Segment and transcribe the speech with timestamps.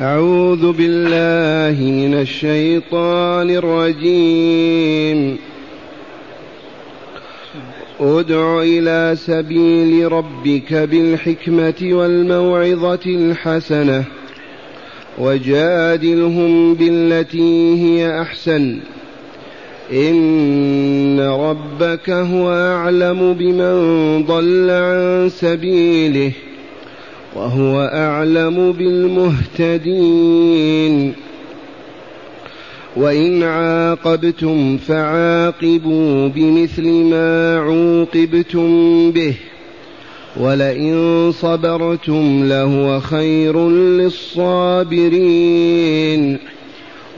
[0.00, 5.38] أعوذ بالله من الشيطان الرجيم.
[8.00, 14.04] أدع إلى سبيل ربك بالحكمة والموعظة الحسنة
[15.18, 18.78] وجادلهم بالتي هي أحسن.
[19.92, 26.32] إن ربك هو أعلم بمن ضل عن سبيله.
[27.36, 31.12] وهو أعلم بالمهتدين.
[32.96, 39.34] وإن عاقبتم فعاقبوا بمثل ما عوقبتم به.
[40.40, 46.38] ولئن صبرتم لهو خير للصابرين.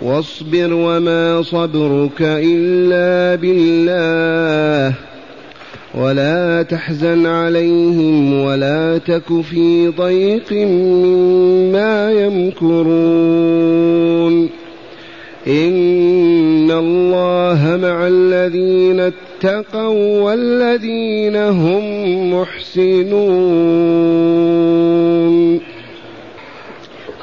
[0.02, 4.94] واصبر وما صبرك إلا بالله.
[5.94, 13.30] ولا تحزن عليهم ولا تك في ضيق مما يمكرون.
[15.46, 21.84] إن الله مع الذين اتقوا والذين هم
[22.34, 23.20] محسنون.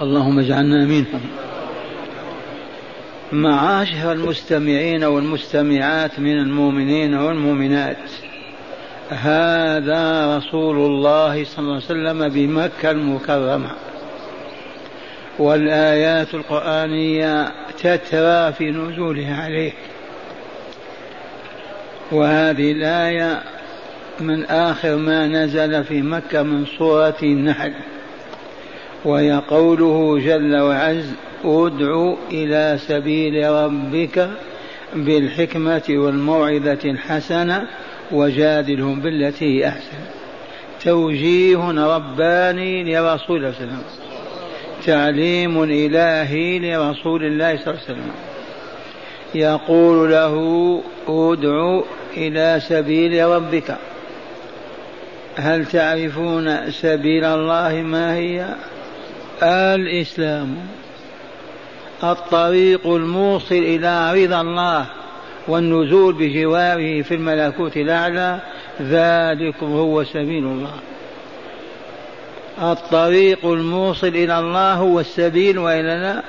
[0.01, 1.21] اللهم اجعلنا منهم
[3.31, 7.97] معاشر المستمعين والمستمعات من المؤمنين والمؤمنات.
[9.09, 13.71] هذا رسول الله صلى الله عليه وسلم بمكة المكرمة.
[15.39, 19.71] والآيات القرآنية تترى في نزولها عليه.
[22.11, 23.43] وهذه الآية
[24.19, 27.73] من آخر ما نزل في مكة من سورة النحل.
[29.05, 31.11] وهي قوله جل وعز
[31.45, 34.29] ادع إلى سبيل ربك
[34.95, 37.67] بالحكمة والموعظة الحسنة
[38.11, 39.97] وجادلهم بالتي هي أحسن.
[40.83, 41.57] توجيه
[41.95, 43.83] رباني لرسول الله صلى الله عليه وسلم.
[44.85, 48.11] تعليم إلهي لرسول الله صلى الله عليه وسلم.
[49.35, 51.81] يقول له ادع
[52.17, 53.77] إلى سبيل ربك.
[55.35, 58.55] هل تعرفون سبيل الله ما هي؟
[59.43, 60.57] الإسلام.
[62.03, 64.85] الطريق الموصل إلى رضا الله.
[65.47, 68.39] والنزول بجواره في الملكوت الأعلى
[68.81, 70.73] ذلكم هو سبيل الله.
[72.61, 76.23] الطريق الموصل إلى الله هو السبيل وإلى لا.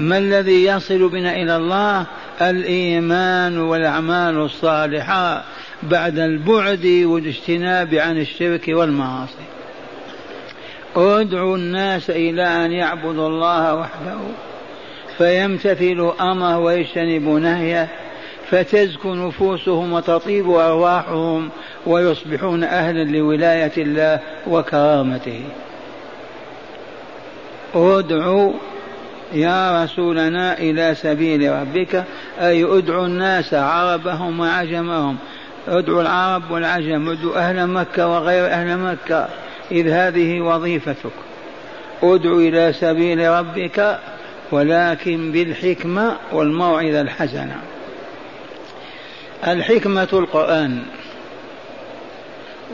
[0.00, 2.06] ما الذي يصل بنا إلى الله؟
[2.40, 5.44] الإيمان والأعمال الصالحة
[5.82, 9.34] بعد البعد والاجتناب عن الشرك والمعاصي.
[10.96, 14.18] ادعوا الناس إلى أن يعبدوا الله وحده
[15.18, 17.88] فيمتثلوا أمره ويجتنبوا نهيه
[18.52, 21.48] فتزكو نفوسهم وتطيب أرواحهم
[21.86, 25.40] ويصبحون أهلا لولاية الله وكرامته.
[27.74, 28.52] ادعوا
[29.32, 32.04] يا رسولنا إلى سبيل ربك
[32.40, 35.16] أي ادعوا الناس عربهم وعجمهم.
[35.68, 39.28] ادعوا العرب والعجم ادعوا أهل مكة وغير أهل مكة
[39.70, 41.12] إذ هذه وظيفتك.
[42.02, 43.98] ادعو إلى سبيل ربك
[44.50, 47.56] ولكن بالحكمة والموعظة الحسنة.
[49.46, 50.82] الحكمة القرآن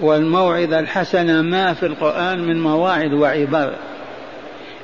[0.00, 3.72] والموعظة الحسنة ما في القرآن من مواعظ وعبر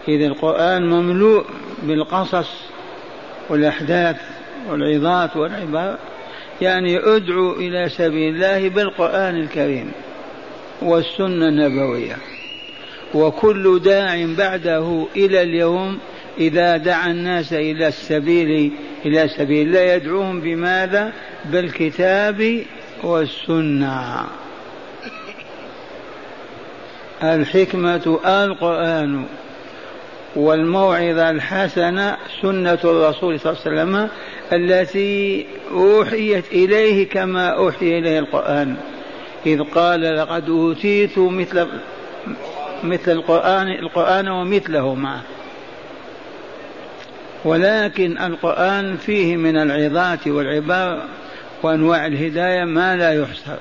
[0.08, 1.44] إذ القرآن مملوء
[1.82, 2.50] بالقصص
[3.48, 4.16] والأحداث
[4.70, 5.98] والعظات والعبار
[6.60, 9.92] يعني أدعو إلى سبيل الله بالقرآن الكريم
[10.82, 12.16] والسنة النبوية.
[13.14, 15.98] وكل داع بعده إلى اليوم
[16.38, 18.72] إذا دعا الناس إلى السبيل
[19.06, 21.12] إلى سبيل الله يدعوهم بماذا؟
[21.44, 22.62] بالكتاب
[23.02, 24.24] والسنة.
[27.22, 29.24] الحكمة القرآن
[30.36, 34.08] والموعظة الحسنة سنة الرسول صلى الله عليه وسلم
[34.52, 38.76] التي أوحيت إليه كما أوحي إليه القرآن.
[39.46, 41.66] إذ قال لقد أوتيت مثل
[42.84, 45.22] مثل القرآن القرآن ومثله معه.
[47.44, 51.02] ولكن القرآن فيه من العظات والعبار
[51.62, 53.56] وأنواع الهداية ما لا يحصر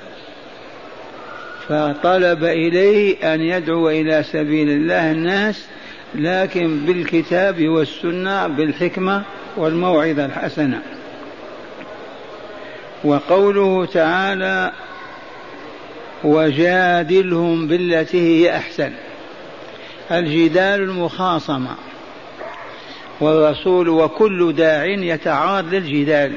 [1.68, 5.66] فطلب إليه أن يدعو إلى سبيل الله الناس
[6.16, 9.24] لكن بالكتاب والسنة بالحكمة
[9.58, 10.82] والموعظة الحسنة.
[13.04, 14.72] وقوله تعالى
[16.24, 18.92] وجادلهم بالتي هي أحسن
[20.12, 21.76] الجدال المخاصمة.
[23.24, 26.36] والرسول وكل داع يتعارض للجدال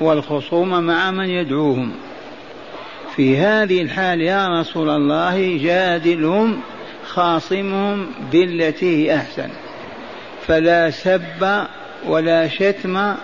[0.00, 1.92] والخصومة مع من يدعوهم.
[3.16, 6.60] في هذه الحال يا رسول الله جادلهم
[7.06, 9.48] خاصمهم بالتي هي أحسن.
[10.46, 11.66] فلا سب
[12.06, 13.14] ولا شتم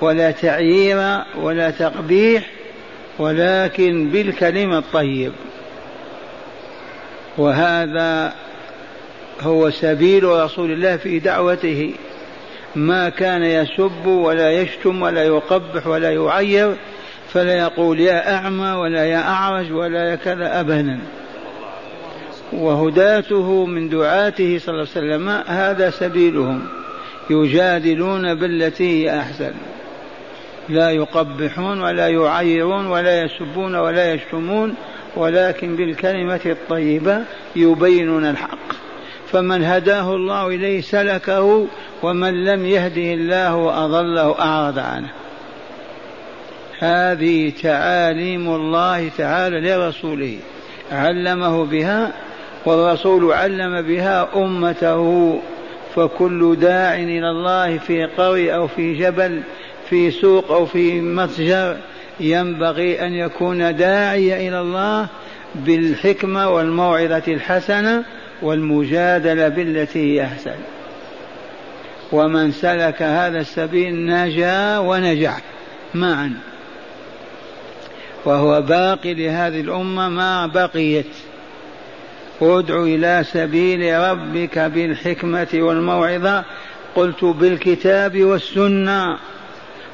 [0.00, 2.50] ولا تعيير ولا تقبيح
[3.18, 5.32] ولكن بالكلمة الطيب.
[7.38, 8.32] وهذا
[9.40, 11.92] هو سبيل رسول الله في دعوته.
[12.76, 16.76] ما كان يسب ولا يشتم ولا يقبح ولا يعير
[17.28, 20.98] فلا يقول يا أعمى ولا يا أعرج ولا يا كذا أبدا.
[22.52, 26.66] وهداته من دعاته صلى الله عليه وسلم هذا سبيلهم
[27.30, 29.52] يجادلون بالتي هي أحسن.
[30.68, 34.74] لا يقبحون ولا يعيرون ولا يسبون ولا يشتمون
[35.16, 37.20] ولكن بالكلمة الطيبة
[37.56, 38.83] يبينون الحق.
[39.34, 41.66] فمن هداه الله إليه سلكه
[42.02, 45.08] ومن لم يهده الله وأضله أعرض عنه.
[46.78, 50.36] هذه تعاليم الله تعالى لرسوله.
[50.92, 52.12] علمه بها
[52.66, 55.40] والرسول علم بها أمته.
[55.94, 59.42] فكل داع إلى الله في قرية أو في جبل
[59.90, 61.76] في سوق أو في متجر
[62.20, 65.06] ينبغي أن يكون داعية إلى الله
[65.54, 68.04] بالحكمة والموعظة الحسنة
[68.42, 70.56] والمجادلة بالتي هي أحسن.
[72.12, 75.40] ومن سلك هذا السبيل نجا ونجح
[75.94, 76.32] معا.
[78.24, 81.06] وهو باقي لهذه الأمة ما بقيت.
[82.42, 86.44] ادع إلى سبيل ربك بالحكمة والموعظة.
[86.96, 89.18] قلت بالكتاب والسنة.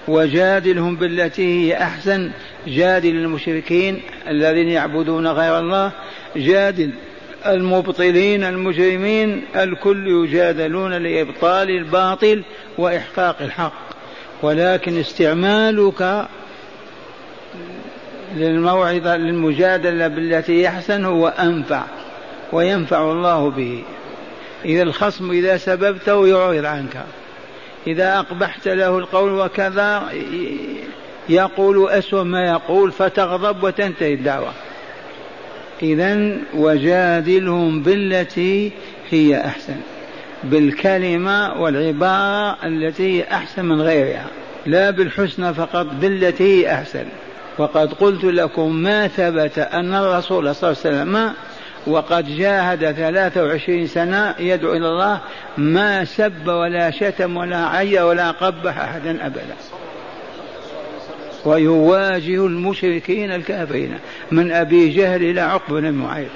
[0.09, 2.31] وجادلهم بالتي هي أحسن.
[2.67, 5.93] جادل المشركين الذين يعبدون غير الله.
[6.37, 6.91] جادل
[7.47, 12.43] المبطلين المجرمين الكل يجادلون لإبطال الباطل
[12.79, 13.91] وإحقاق الحق.
[14.43, 16.29] ولكن استعمالك
[18.37, 21.83] للموعظة للمجادلة بالتي يحسن هو أنفع
[22.53, 23.83] وينفع الله به.
[24.65, 27.05] إذا الخصم إذا سببته يعرض عنك.
[27.87, 30.03] إذا أقبحت له القول وكذا
[31.29, 34.53] يقول أسوأ ما يقول فتغضب وتنتهي الدعوة.
[35.83, 38.73] إذا وجادلهم بالتي
[39.11, 39.77] هي أحسن
[40.45, 44.27] بالكلمة والعبارة التي هي أحسن من غيرها
[44.67, 47.05] لا بالحسنى فقط بالتي هي أحسن.
[47.59, 51.33] وقد قلت لكم ما ثبت أن الرسول صلى الله عليه وسلم
[51.87, 55.21] وقد جاهد ثلاثة وعشرين سنة يدعو إلى الله
[55.59, 59.57] ما سب ولا شتم ولا عي ولا قبح أحدا أبدا.
[61.45, 63.95] ويواجه المشركين الكافرين.
[64.33, 66.31] من أبي جهل إلى عقبة بن معيط.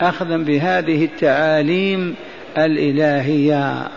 [0.00, 2.14] أخذا بهذه التعاليم
[2.58, 3.88] الإلهية.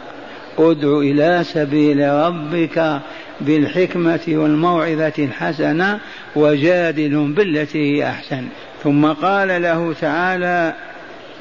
[0.59, 2.99] ادع إلى سبيل ربك
[3.41, 5.99] بالحكمة والموعظة الحسنة
[6.35, 8.43] وجادلهم بالتي هي أحسن.
[8.83, 10.73] ثم قال له تعالى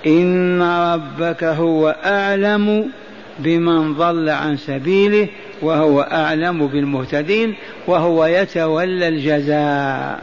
[0.07, 2.91] إن ربك هو أعلم
[3.39, 5.29] بمن ضل عن سبيله
[5.63, 7.55] وهو أعلم بالمهتدين
[7.87, 10.23] وهو يتولى الجزاء.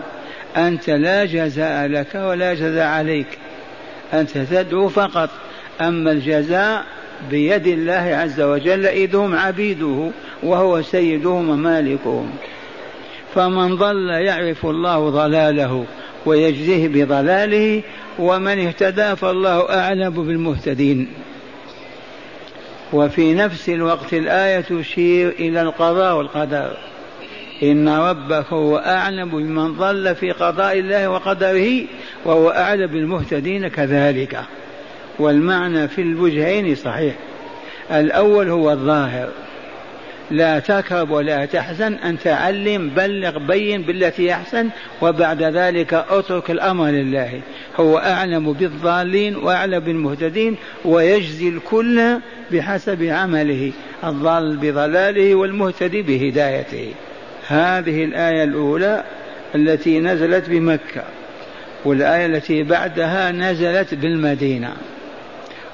[0.58, 3.28] أنت لا جزاء لك ولا جزاء عليك.
[4.14, 5.30] أنت تدعو فقط.
[5.82, 6.86] أما الجزاء
[7.32, 10.12] بيد الله عز وجل إذ هم عبيده
[10.44, 12.30] وهو سيدهم ومالكهم.
[13.36, 15.86] فمن ضل يعرف الله ضلاله
[16.26, 17.82] ويجزيه بضلاله
[18.20, 21.08] ومن اهتدى فالله أعلم بالمهتدين.
[22.94, 26.78] وفي نفس الوقت الآية تشير إلى القضاء والقدر.
[27.64, 31.84] إن ربك هو أعلم بمن ضل في قضاء الله وقدره
[32.26, 34.40] وهو أعلم بالمهتدين كذلك.
[35.20, 37.16] والمعنى في الوجهين صحيح.
[37.92, 39.30] الأول هو الظاهر.
[40.32, 44.70] لا تكرب ولا تحزن أن تعلم بلغ بين بالتي أحسن
[45.02, 47.42] وبعد ذلك اترك الأمر لله.
[47.80, 52.20] هو أعلم بالضالين وأعلم بالمهتدين ويجزي الكل
[52.52, 53.72] بحسب عمله
[54.04, 56.94] الضال بضلاله والمهتدي بهدايته.
[57.48, 59.04] هذه الآية الأولى
[59.56, 61.04] التي نزلت بمكة
[61.86, 64.74] والآية التي بعدها نزلت بالمدينة.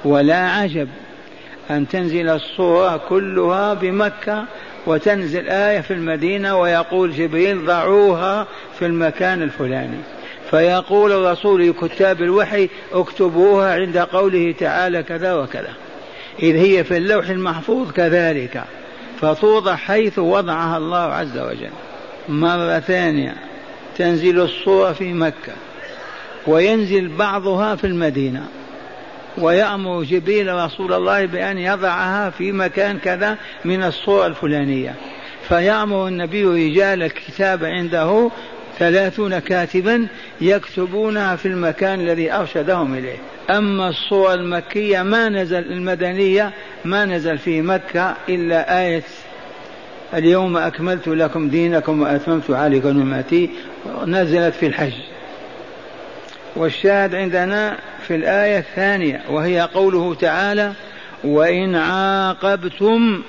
[0.04, 0.88] ولا عجب
[1.70, 4.44] أن تنزل الصورة كلها بمكة
[4.86, 8.46] وتنزل آية في المدينة ويقول جبريل ضعوها
[8.78, 9.98] في المكان الفلاني.
[10.50, 15.74] فيقول الرسول لكتاب الوحي اكتبوها عند قوله تعالى كذا وكذا.
[16.42, 18.64] إذ هي في اللوح المحفوظ كذلك.
[19.20, 21.70] فتوضع حيث وضعها الله عز وجل.
[22.28, 23.34] مرة ثانية.
[23.98, 25.52] تنزل الصورة في مكة.
[26.46, 28.46] وينزل بعضها في المدينة.
[29.38, 34.94] ويأمر جبريل رسول الله بأن يضعها في مكان كذا من الصور الفلانية.
[35.48, 38.30] فيأمر النبي رجال الكتاب عنده
[38.80, 40.06] ثلاثون كاتبا
[40.40, 43.16] يكتبونها في المكان الذي أرشدهم إليه.
[43.50, 46.52] أما الصورة المكية ما نزل المدنية
[46.84, 49.02] ما نزل في مكة إلا آية
[50.14, 53.50] اليوم أكملت لكم دينكم وأتممت عليكم نعمتي
[54.06, 54.92] نزلت في الحج.
[56.56, 60.72] والشاهد عندنا في الآية الثانية وهي قوله تعالى
[61.24, 63.22] وإن عاقبتم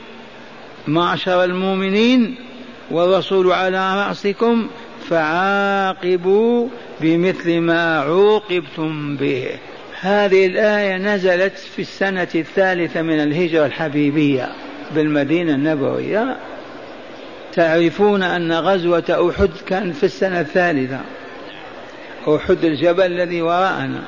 [0.87, 2.35] معشر المؤمنين
[2.91, 4.67] والرسول على رأسكم
[5.11, 6.67] فعاقبوا
[7.01, 9.47] بمثل ما عوقبتم به.
[10.01, 14.49] هذه الآية نزلت في السنة الثالثة من الهجرة الحبيبية
[14.95, 16.37] بالمدينة النبوية.
[17.53, 20.99] تعرفون أن غزوة أحد كانت في السنة الثالثة.
[22.27, 24.01] أحد الجبل الذي وراءنا.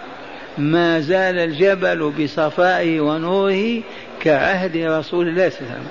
[0.58, 3.82] ما زال الجبل بصفائه ونوره
[4.22, 5.88] كعهد رسول الله صلى الله عليه وسلم.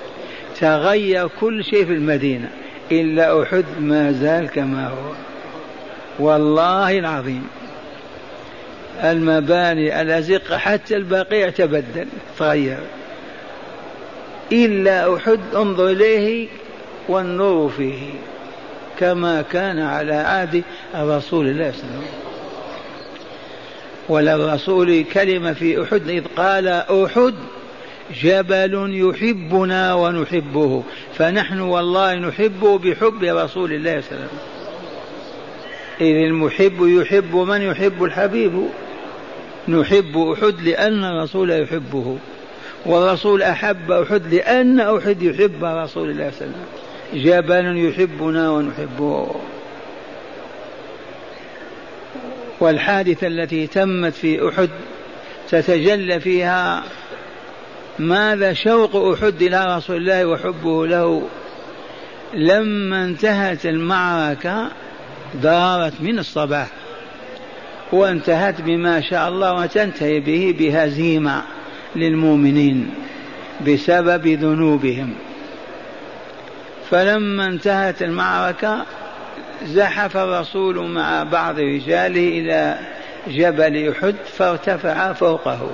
[0.59, 2.49] تغير كل شيء في المدينة.
[2.91, 5.13] إلا أحد ما زال كما هو.
[6.19, 7.47] والله العظيم.
[9.03, 12.07] المباني الأزقة حتى البقيع تبدل
[12.39, 12.79] تغير.
[14.51, 16.47] إلا أحد انظر إليه
[17.09, 17.99] والنور فيه
[18.99, 20.63] كما كان على عهد
[20.95, 22.23] رسول الله صلى الله عليه وسلم.
[24.09, 27.33] وللرسول كلمة في أحد إذ قال أحد
[28.11, 30.83] جبل يحبنا ونحبه.
[31.13, 34.27] فنحن والله نحبه بحب رسول الله صلى الله عليه وسلم.
[36.01, 38.67] إذ المحب يحب من يحب الحبيب.
[39.67, 42.17] نحب أحد لأن الرسول يحبه.
[42.85, 46.65] والرسول أحب أحد لأن أحد يحب رسول الله صلى الله عليه وسلم.
[47.13, 49.35] جبل يحبنا ونحبه.
[52.59, 54.69] والحادثة التي تمت في أحد
[55.49, 56.83] تتجلى فيها
[57.99, 61.27] ماذا شوق أحد إلى رسول الله وحبه له؟
[62.33, 64.71] لما انتهت المعركة
[65.33, 66.67] دارت من الصباح
[67.91, 71.43] وانتهت بما شاء الله وتنتهي به بهزيمة
[71.95, 72.89] للمؤمنين
[73.67, 75.13] بسبب ذنوبهم.
[76.89, 78.85] فلما انتهت المعركة
[79.65, 82.79] زحف الرسول مع بعض رجاله إلى
[83.27, 85.69] جبل أحد فارتفع فوقه.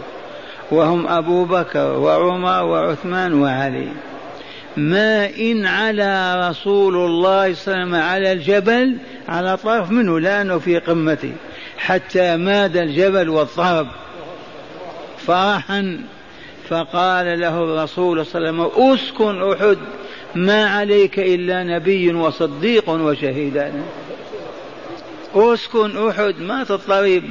[0.71, 3.87] وهم أبو بكر وعمر وعثمان وعلي.
[4.77, 8.97] ما إن على رسول الله صلى الله عليه وسلم على الجبل
[9.27, 11.33] على طرف منه لأنه في قمته.
[11.77, 13.87] حتى ماد الجبل واضطرب
[15.17, 16.01] فرحا
[16.69, 19.77] فقال له الرسول صلى الله عليه وسلم أسكن أحد
[20.35, 23.83] ما عليك إلا نبي وصديق وشهيدان.
[25.35, 27.23] أسكن أحد ما تضطرب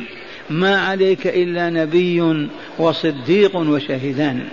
[0.51, 4.49] ما عليك إلا نبي وصديق وشهيدان.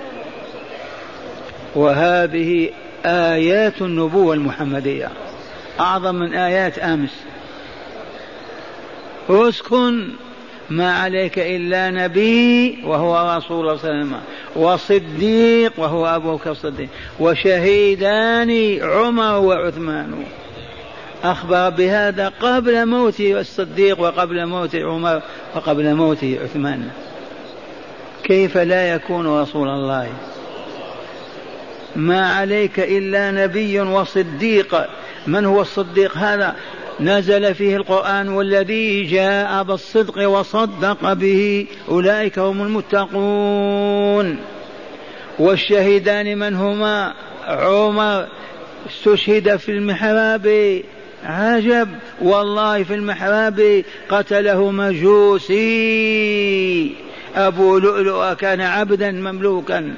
[1.76, 2.70] وهذه
[3.06, 5.10] آيات النبوة المحمدية.
[5.80, 7.16] أعظم من آيات أمس.
[9.30, 10.10] أسكن
[10.70, 14.20] ما عليك إلا نبي وهو رسول الله صلى الله عليه وسلم
[14.56, 20.24] وصديق وهو أبو بكر الصديق وشهيدان عمر وعثمان.
[21.32, 25.22] أخبر بهذا قبل موت الصديق وقبل موت عمر
[25.56, 26.90] وقبل موت عثمان.
[28.24, 30.10] كيف لا يكون رسول الله؟
[31.96, 34.86] ما عليك إلا نبي وصديق.
[35.28, 36.56] من هو الصديق هذا؟
[37.00, 41.68] نزل فيه القرآن والذي جاء بالصدق وصدق به.
[41.90, 44.40] أولئك هم المتقون.
[45.40, 47.14] والشهيدان من هما؟
[47.48, 48.28] عمر.
[48.90, 50.82] استشهد في المحراب.
[51.26, 51.90] عجب.
[52.22, 55.66] والله في المحراب قتله مجوسي
[57.36, 59.94] أبو لؤلؤ كان عبدا مملوكا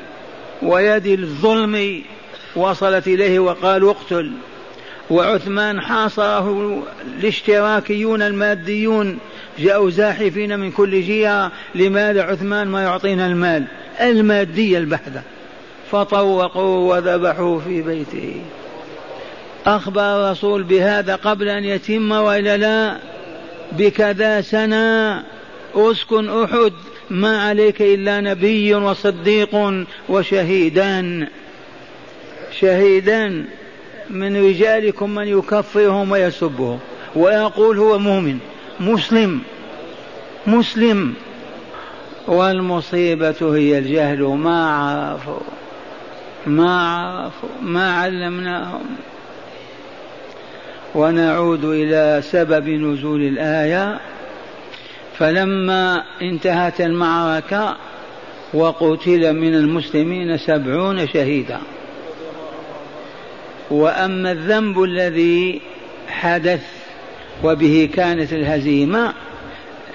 [0.62, 2.01] ويد الظلم
[2.55, 4.31] وصلت إليه وقالوا اقتل.
[5.10, 6.84] وعثمان حاصره
[7.19, 9.19] الاشتراكيون الماديون
[9.60, 13.63] جاءوا زاحفين من كل جهة لماذا عثمان ما يعطينا المال؟
[14.01, 15.22] المادية البحتة
[15.91, 18.41] فطوقوا وذبحوا في بيته.
[19.67, 22.97] أخبر الرسول بهذا قبل أن يتم وإلا لا؟
[23.71, 25.24] بكذا سنة
[25.75, 26.74] أسكن أحد
[27.09, 31.27] ما عليك إلا نبي وصديق وشهيدان.
[32.59, 33.45] شهيدان
[34.09, 36.79] من رجالكم من يكفرهم ويسبهم.
[37.15, 38.39] ويقول هو مؤمن
[38.79, 39.41] مسلم
[40.47, 41.13] مسلم.
[42.27, 45.39] والمصيبة هي الجهل ما عرفوا
[46.45, 48.86] ما عرفوا ما علمناهم.
[50.98, 54.00] ونعود إلى سبب نزول الآية.
[55.18, 57.77] فلما انتهت المعركة
[58.54, 61.60] وقتل من المسلمين سبعون شهيدا.
[63.70, 65.62] وأما الذنب الذي
[66.08, 66.63] حدث
[67.44, 69.13] وبه كانت الهزيمة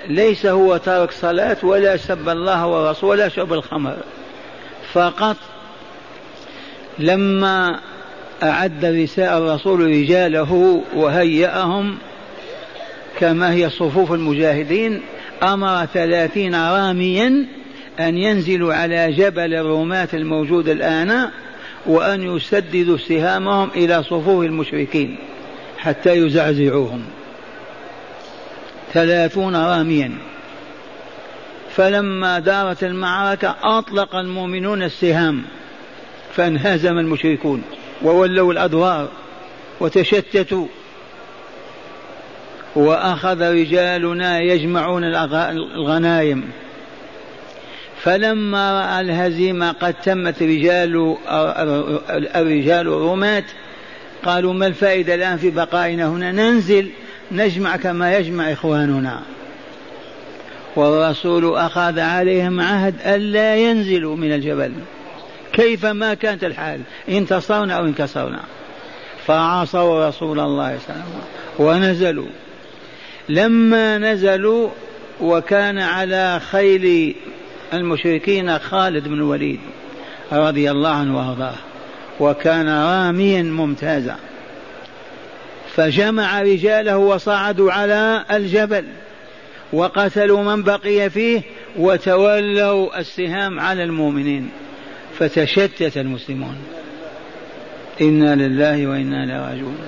[0.08, 3.96] ليس هو ترك صلاة ولا سب الله ورسوله ولا شرب الخمر.
[4.92, 5.36] فقط
[6.98, 7.80] لما
[8.42, 11.98] أعد رساء الرسول رجاله وهيأهم
[13.18, 15.00] كما هي صفوف المجاهدين.
[15.42, 17.46] أمر ثلاثين راميا
[18.00, 21.28] أن ينزلوا على جبل الرماة الموجود الآن
[21.86, 25.16] وأن يسددوا سهامهم إلى صفوف المشركين
[25.78, 27.02] حتى يزعزعوهم.
[28.92, 30.12] ثلاثون راميا.
[31.76, 35.42] فلما دارت المعركة أطلق المؤمنون السهام
[36.34, 37.62] فانهزم المشركون.
[38.04, 39.08] وولوا الأدوار
[39.80, 40.66] وتشتتوا.
[42.76, 46.50] وأخذ رجالنا يجمعون الغنايم
[48.02, 51.16] فلما رأى الهزيمة قد تمت رجال
[52.36, 53.44] الرجال الرماة
[54.24, 56.90] قالوا ما الفائدة الآن في بقائنا هنا؟ ننزل
[57.32, 59.22] نجمع كما يجمع إخواننا.
[60.76, 64.72] والرسول أخذ عليهم عهد ألا ينزلوا من الجبل.
[65.52, 68.40] كيفما كانت الحال انتصرنا أو انكسرنا
[69.26, 71.22] فعصوا رسول الله صلى الله عليه وسلم
[71.58, 72.26] ونزلوا.
[73.28, 74.70] لما نزلوا
[75.20, 77.14] وكان على خيل
[77.72, 79.60] المشركين خالد بن الوليد
[80.32, 81.54] رضي الله عنه وأرضاه
[82.20, 84.16] وكان راميا ممتازا.
[85.74, 88.84] فجمع رجاله وصعدوا على الجبل
[89.72, 91.42] وقتلوا من بقي فيه
[91.78, 94.50] وتولوا السهام على المؤمنين.
[95.18, 96.56] فتشتت المسلمون.
[98.00, 99.78] إنا لله وإنا إليه راجعون.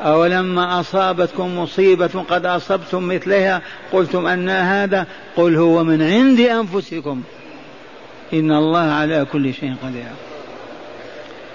[0.00, 3.62] أولما أصابتكم مصيبة قد أصبتم مثلها
[3.92, 7.22] قلتم أن هذا قل هو من عند أنفسكم.
[8.32, 10.04] إن الله على كل شيء قدير.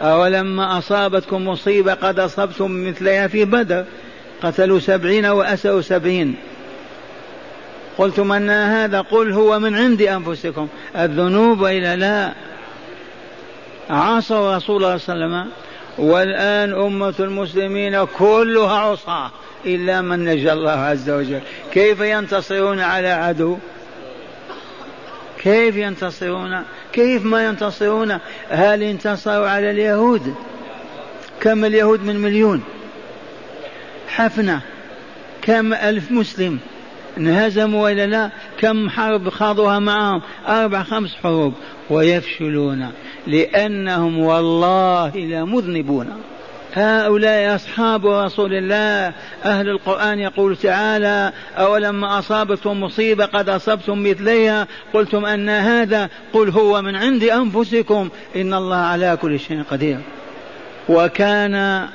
[0.01, 3.85] أولما أصابتكم مصيبة قد أصبتم مثلها في بدر
[4.43, 6.35] قتلوا سبعين وأسروا سبعين.
[7.97, 10.67] قلتم أن هذا قل هو من عند أنفسكم.
[10.95, 12.33] الذنوب وإلا لا.
[13.89, 15.51] عصوا رسول الله صلى الله عليه وسلم
[15.97, 19.31] والآن أمة المسلمين كلها عصاة
[19.65, 21.39] إلا من نجى الله عز وجل.
[21.71, 23.57] كيف ينتصرون على عدو؟
[25.43, 28.17] كيف ينتصرون؟ كيف ما ينتصرون؟
[28.49, 30.35] هل انتصروا على اليهود؟
[31.41, 32.63] كم اليهود من مليون؟
[34.07, 34.61] حفنة.
[35.41, 36.59] كم ألف مسلم؟
[37.17, 41.53] انهزموا وإلا لا؟ كم حرب خاضوها معهم؟ أربع خمس حروب.
[41.89, 42.91] ويفشلون
[43.27, 46.07] لأنهم والله لمذنبون.
[46.73, 49.13] هؤلاء أصحاب رسول الله.
[49.45, 56.09] أهل القرآن يقول تعالى أولما أصابتم مصيبة قد أصبتم مثليها؟ قلتم أن هذا.
[56.33, 58.09] قل هو من عند أنفسكم.
[58.35, 59.99] إن الله على كل شيء قدير.
[60.89, 61.87] وكان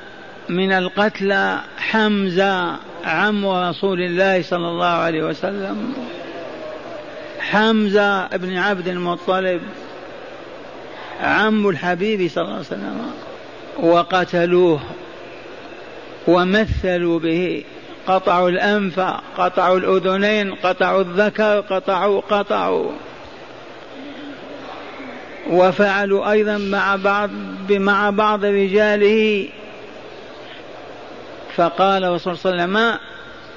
[0.49, 2.75] من القتلى حمزة
[3.07, 5.93] عم رسول الله صلى الله عليه وسلم
[7.39, 9.61] حمزة بن عبد المطلب
[11.21, 13.11] عم الحبيب صلى الله عليه وسلم
[13.79, 14.79] وقتلوه
[16.27, 17.63] ومثلوا به
[18.07, 18.99] قطعوا الأنف
[19.37, 22.91] قطعوا الأذنين قطعوا الذكر قطعوا قطعوا.
[25.49, 27.29] وفعلوا أيضا مع بعض
[27.69, 29.47] مع بعض رجاله
[31.57, 32.99] فقال الرسول صلى الله عليه وسلم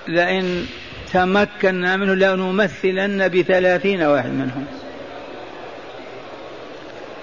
[0.08, 0.66] لئن
[1.12, 4.64] تمكنا منه لنمثلن بثلاثين واحد منهم.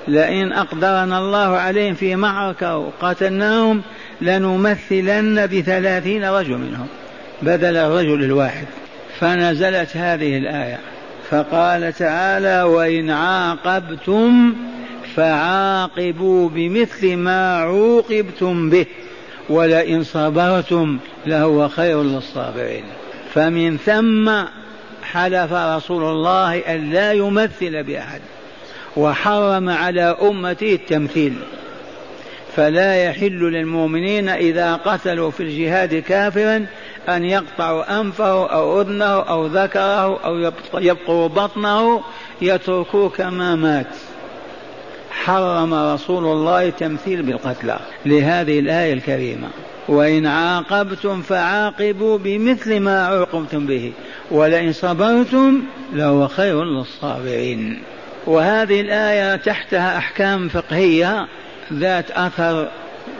[0.07, 3.81] لئن أقدرنا الله عليهم في معركة وقتلناهم
[4.21, 6.87] لنمثلن بثلاثين رجل منهم.
[7.41, 8.65] بدل الرجل الواحد.
[9.19, 10.79] فنزلت هذه الآية.
[11.29, 14.55] فقال تعالى وإن عاقبتم
[15.15, 18.85] فعاقبوا بمثل ما عوقبتم به.
[19.49, 22.83] ولئن صبرتم لهو خير للصابرين.
[23.33, 24.31] فمن ثم
[25.03, 28.21] حلف رسول الله أن لا يمثل بأحد
[28.97, 31.33] وحرم على أمته التمثيل.
[32.55, 36.65] فلا يحل للمؤمنين إذا قتلوا في الجهاد كافرا
[37.09, 42.03] أن يقطعوا أنفه أو أذنه أو ذكره أو يبقوا بطنه
[42.41, 43.95] يتركوه كما مات.
[45.25, 49.47] حرم رسول الله التمثيل بالقتلى لهذه الآية الكريمة.
[49.87, 53.91] وإن عاقبتم فعاقبوا بمثل ما عوقبتم به
[54.31, 57.79] ولئن صبرتم لهو خير للصابرين.
[58.25, 61.27] وهذه الآية تحتها أحكام فقهية
[61.73, 62.67] ذات أثر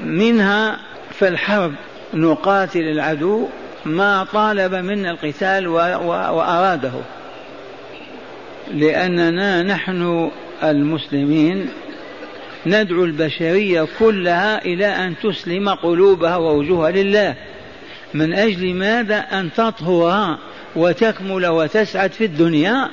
[0.03, 0.79] منها
[1.11, 1.73] في الحرب
[2.13, 3.47] نقاتل العدو
[3.85, 6.93] ما طالب منا القتال وأراده.
[8.73, 10.31] لأننا نحن
[10.63, 11.69] المسلمين
[12.67, 17.35] ندعو البشرية كلها إلى أن تسلم قلوبها ووجوهها لله.
[18.13, 20.37] من أجل ماذا؟ أن تطهر
[20.75, 22.89] وتكمل وتسعد في الدنيا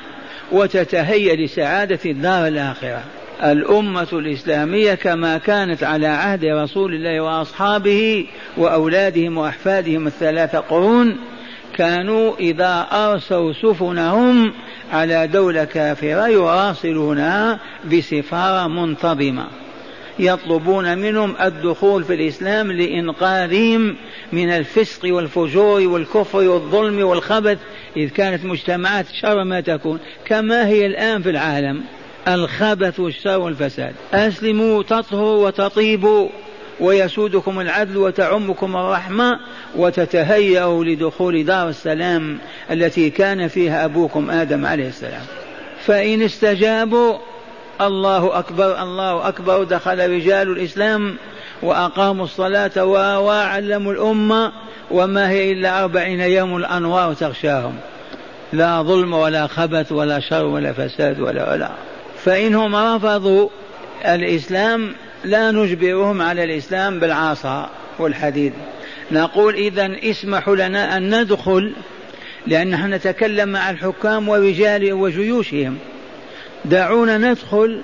[0.53, 3.03] وتتهيأ لسعادة الدار الآخرة.
[3.43, 11.17] الأمة الإسلامية كما كانت على عهد رسول الله وأصحابه وأولادهم وأحفادهم الثلاثة قرون
[11.77, 14.53] كانوا إذا أرسوا سفنهم
[14.93, 17.59] على دولة كافرة يراسلونها
[17.93, 19.47] بسفارة منتظمة.
[20.19, 23.97] يطلبون منهم الدخول في الإسلام لإنقاذهم
[24.33, 27.59] من الفسق والفجور والكفر والظلم والخبث
[27.97, 29.99] إذ كانت مجتمعات شر ما تكون.
[30.25, 31.83] كما هي الآن في العالم
[32.29, 33.95] الخبث والشر والفساد.
[34.13, 36.29] أسلموا تطهروا وتطيبوا
[36.81, 39.41] ويسودكم العدل وتعمكم الرحمة
[39.77, 42.39] وتتهيأوا لدخول دار السلام
[42.71, 45.23] التي كان فيها أبوكم آدم عليه السلام.
[45.85, 47.19] فإن استجابوا
[47.81, 49.63] الله أكبر الله أكبر.
[49.65, 51.17] دخل رجال الإسلام
[51.63, 52.85] وأقاموا الصلاة
[53.19, 54.53] وعلموا الأمة
[54.91, 57.77] وما هي إلا أربعين يوم الأنوار تغشاهم.
[58.53, 61.71] لا ظلم ولا خبث ولا شر ولا فساد ولا ولا
[62.25, 63.49] فإنهم رفضوا
[64.05, 68.53] الإسلام لا نجبرهم على الإسلام بالعصا والحديد.
[69.11, 71.73] نقول إذا اسمحوا لنا أن ندخل
[72.47, 75.79] لأن نحن نتكلم مع الحكام ورجال وجيوشهم.
[76.65, 77.83] دعونا ندخل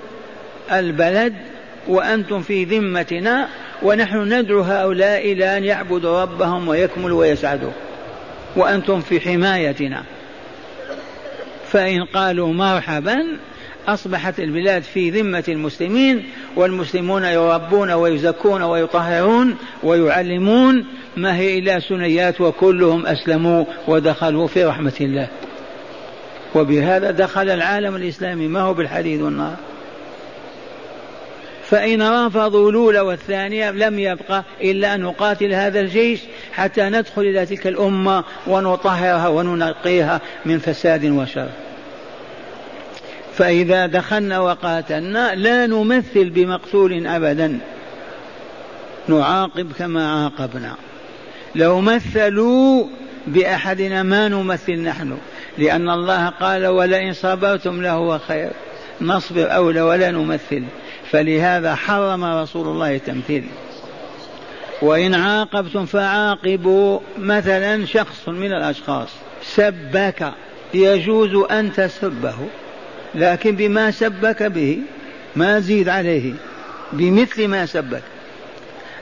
[0.71, 1.33] البلد
[1.87, 3.47] وأنتم في ذمتنا
[3.83, 7.71] ونحن ندعو هؤلاء إلى أن يعبدوا ربهم ويكملوا ويسعدوا.
[8.55, 10.03] وأنتم في حمايتنا.
[11.71, 13.17] فإن قالوا مرحبا
[13.87, 16.23] أصبحت البلاد في ذمة المسلمين
[16.55, 20.85] والمسلمون يربون ويزكون ويطهرون ويعلمون
[21.17, 25.27] ما هي إلا سنيات وكلهم أسلموا ودخلوا في رحمة الله.
[26.55, 28.47] وبهذا دخل العالم الإسلامي.
[28.47, 29.55] ما هو بالحديد والنار؟
[31.69, 36.19] فإن رفضوا الأولى والثانية لم يبقى إلا أن نقاتل هذا الجيش
[36.53, 41.49] حتى ندخل إلى تلك الأمة ونطهرها وننقيها من فساد وشر.
[43.33, 47.59] فإذا دخلنا وقاتلنا لا نمثل بمقتول أبدا.
[49.07, 50.75] نعاقب كما عاقبنا.
[51.55, 52.85] لو مثلوا
[53.27, 55.17] بأحدنا ما نمثل نحن.
[55.57, 58.49] لأن الله قال ولئن صبرتم لهو خير.
[59.01, 60.63] نصبر أولى ولا نمثل.
[61.11, 63.43] فلهذا حرم رسول الله التمثيل
[64.81, 66.99] وإن عاقبتم فعاقبوا.
[67.17, 69.09] مثلا شخص من الأشخاص
[69.43, 70.31] سبك.
[70.73, 72.35] يجوز أن تسبه.
[73.15, 74.79] لكن بما سبك به
[75.35, 76.33] ما زيد عليه.
[76.93, 78.03] بمثل ما سبك.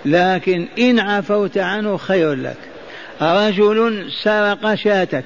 [0.06, 2.58] لكن إن عفوت عنه خير لك.
[3.22, 5.26] رجل سرق شاتك.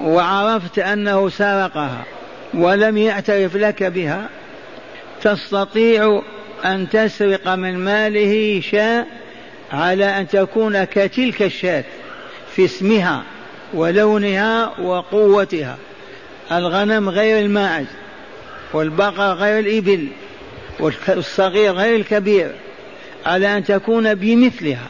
[0.00, 2.04] وعرفت أنه سرقها
[2.54, 4.28] ولم يعترف لك بها
[5.22, 6.22] تستطيع
[6.64, 9.06] أن تسرق من ماله شاء
[9.72, 11.84] على أن تكون كتلك الشاة
[12.54, 13.22] في اسمها
[13.74, 15.76] ولونها وقوتها
[16.52, 17.86] الغنم غير الماعز
[18.72, 20.08] والبقر غير الإبل
[20.80, 22.52] والصغير غير الكبير
[23.26, 24.88] على أن تكون بمثلها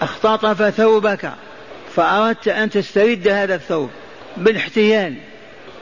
[0.00, 1.32] اختطف ثوبك
[1.94, 3.90] فأردت أن تسترد هذا الثوب.
[4.36, 5.14] بالاحتيال.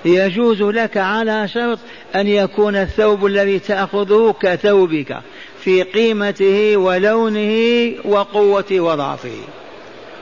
[0.05, 1.79] يجوز لك على شرط
[2.15, 5.19] أن يكون الثوب الذي تأخذه كثوبك
[5.61, 9.39] في قيمته ولونه وقوته وضعفه.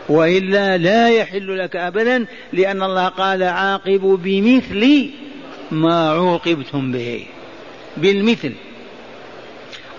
[0.09, 5.11] وإلا لا يحل لك أبدا لأن الله قال عاقبوا بمثل
[5.71, 7.27] ما عوقبتم به.
[7.97, 8.53] بالمثل.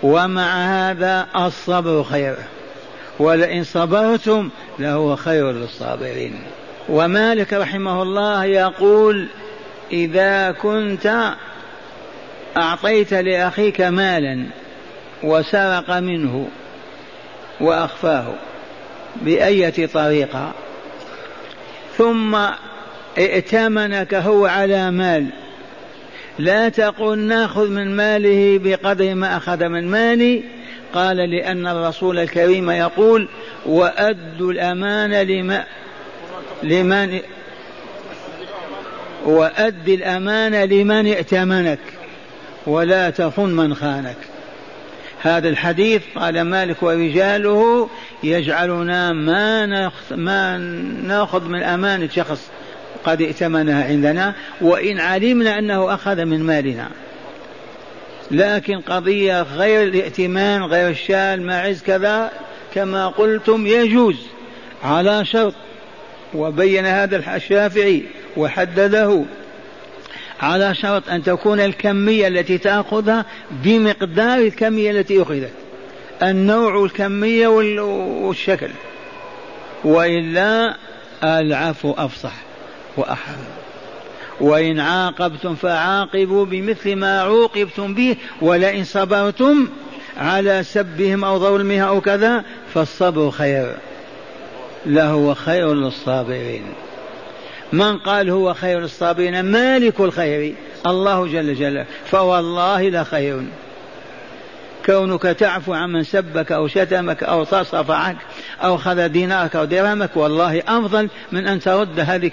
[0.03, 2.35] ومع هذا الصبر خير.
[3.19, 6.39] ولئن صبرتم لهو خير للصابرين.
[6.89, 9.27] ومالك رحمه الله يقول
[9.91, 11.33] إذا كنت
[12.57, 14.45] أعطيت لأخيك مالا
[15.23, 16.47] وسرق منه
[17.61, 18.33] وأخفاه
[19.21, 20.51] بأية طريقة
[21.97, 22.37] ثم
[23.17, 25.25] ائتمنك هو على مال
[26.39, 30.43] لا تقل ناخذ من ماله بقدر ما أخذ من مالي؟
[30.93, 33.27] قال لأن الرسول الكريم يقول
[33.65, 35.63] وأدوا الأمانة لما
[36.63, 37.19] لمن
[39.25, 41.79] وأد الأمانة لمن ائتمنك
[42.65, 44.17] ولا تخن من خانك.
[45.21, 47.89] هذا الحديث قال مالك ورجاله
[48.23, 49.65] يجعلنا ما
[50.11, 50.57] ما
[51.07, 52.47] ناخذ من أمانة شخص
[53.03, 56.89] قد ائتمنها عندنا وإن علمنا أنه أخذ من مالنا.
[58.31, 62.31] لكن قضية غير الائتمان غير الشال معز كذا
[62.75, 64.15] كما قلتم يجوز
[64.83, 65.53] على شرط.
[66.33, 68.03] وبين هذا الشافعي
[68.37, 69.23] وحدده
[70.41, 75.51] على شرط أن تكون الكمية التي تأخذها بمقدار الكمية التي أخذت.
[76.23, 78.69] النوع والكمية والشكل.
[79.83, 80.75] وإلا
[81.23, 82.33] العفو أفصح
[82.97, 83.35] وأحرى
[84.41, 89.67] وإن عاقبتم فعاقبوا بمثل ما عوقبتم به ولئن صبرتم
[90.17, 93.75] على سبهم أو ظلمها أو كذا فالصبر خير.
[94.85, 96.63] لهو خير للصابرين.
[97.73, 101.85] من قال هو خير الصابرين مالك الخير الله جل جلاله.
[102.05, 103.41] فوالله لخير
[104.85, 108.15] كونك تعفو عمن سبك أو شتمك أو تصفعك
[108.63, 112.31] أو خذ دينارك أو درهمك والله أفضل من أن ترد هذه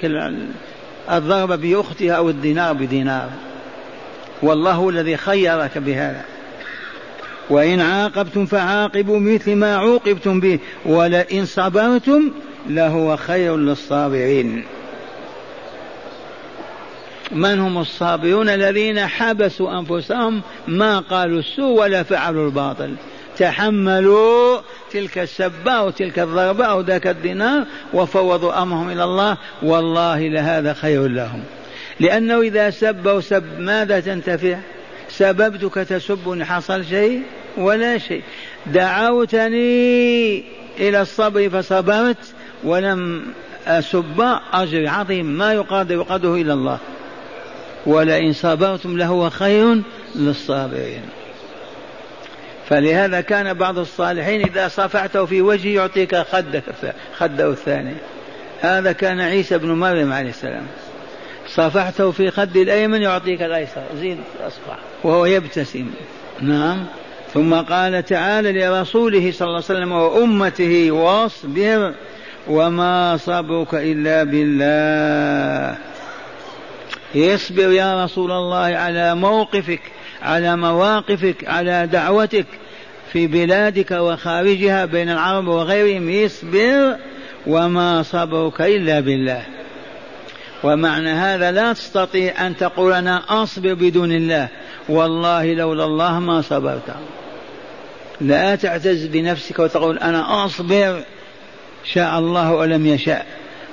[1.12, 3.30] الضربة بأختها أو الدينار بدينار.
[4.42, 6.22] والله الذي خيرك بهذا.
[7.50, 12.30] وإن عاقبتم فعاقبوا مثل ما عوقبتم به ولئن صبرتم
[12.68, 14.64] لهو خير للصابرين.
[17.32, 22.94] من هم الصابرون الذين حبسوا أنفسهم؟ ما قالوا السوء ولا فعلوا الباطل.
[23.38, 24.60] تحملوا
[24.92, 31.08] تلك السبة أو تلك الضربة أو ذاك الدينار وفوضوا أمرهم إلى الله والله لهذا خير
[31.08, 31.42] لهم.
[32.00, 34.58] لأنه إذا سب وسب ماذا تنتفع؟
[35.16, 37.22] سببتك تسبني حصل شيء
[37.56, 38.22] ولا شيء.
[38.66, 40.44] دعوتني
[40.78, 43.26] إلى الصبر فصبرت ولم
[43.66, 46.78] أسب أجر عظيم ما يقادر قدره إلى الله.
[47.86, 49.82] ولئن صبرتم لهو خير
[50.14, 51.02] للصابرين.
[52.68, 56.62] فلهذا كان بعض الصالحين إذا صفعته في وجهه يعطيك خدك
[57.18, 57.94] خده الثاني.
[58.60, 60.66] هذا كان عيسى بن مريم عليه السلام.
[61.48, 63.82] صفحته في خد الأيمن يعطيك الأيسر.
[64.00, 65.90] زيد أصفع وهو يبتسم.
[66.40, 66.86] نعم.
[67.34, 71.94] ثم قال تعالى لرسوله صلى الله عليه وسلم وأمته واصبر
[72.48, 75.76] وما صبرك إلا بالله.
[77.16, 79.80] اصبر يا رسول الله على موقفك
[80.22, 82.46] على مواقفك على دعوتك
[83.12, 86.96] في بلادك وخارجها بين العرب وغيرهم اصبر
[87.46, 89.42] وما صبرك إلا بالله.
[90.64, 94.48] ومعنى هذا لا تستطيع أن تقول أنا أصبر بدون الله.
[94.88, 96.94] والله لولا الله ما صبرت.
[98.20, 101.02] لا تعتز بنفسك وتقول أنا أصبر
[101.84, 103.26] شاء الله ولم يشاء.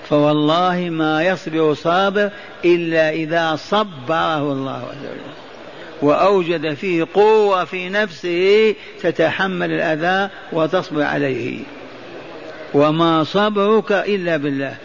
[0.10, 2.30] فوالله ما يصبر صابر
[2.66, 5.32] إلا إذا صبره الله عز وجل.
[6.02, 11.60] وأوجد فيه قوة في نفسه تتحمل الأذى وتصبر عليه.
[12.74, 14.76] وما صبرك إلا بالله.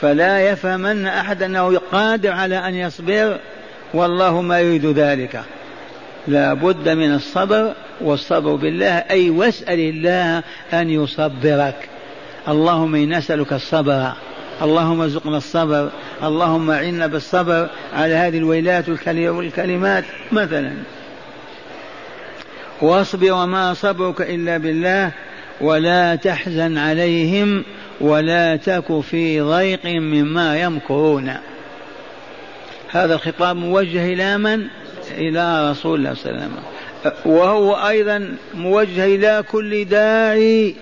[0.00, 3.38] فلا يفهمن أحد أنه قادر على أن يصبر.
[3.94, 5.42] والله ما يريد ذلك.
[6.28, 11.88] لا بد من الصبر والصبر بالله أي واسأل الله أن يصبرك.
[12.48, 14.12] اللهم إنا نسألك الصبر.
[14.62, 15.90] اللهم ارزقنا الصبر.
[16.22, 20.72] اللهم أعنا بالصبر على هذه الويلات والكلمات مثلا.
[22.82, 25.10] واصبر وما صبرك إلا بالله
[25.60, 27.64] ولا تحزن عليهم
[28.00, 31.34] ولا تك في ضيق مما يمكرون.
[32.92, 34.66] هذا الخطاب موجه إلى من؟
[35.10, 36.62] إلى رسول الله صلى الله عليه وسلم.
[37.24, 40.74] وهو أيضا موجه إلى كل داعي